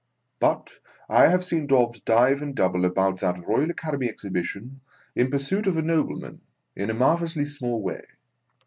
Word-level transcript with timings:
But, 0.39 0.79
I 1.07 1.27
have 1.27 1.43
seen 1.43 1.67
Dobbs 1.67 1.99
dive 1.99 2.41
and 2.41 2.55
double 2.55 2.85
about 2.85 3.19
that 3.19 3.45
Royal 3.47 3.69
Academy 3.69 4.07
Exhibition, 4.09 4.81
in 5.15 5.29
pursuit 5.29 5.67
of 5.67 5.77
a 5.77 5.83
nobleman, 5.83 6.41
in 6.75 6.89
a 6.89 6.95
marvellously 6.95 7.45
small 7.45 7.79
way. 7.79 8.01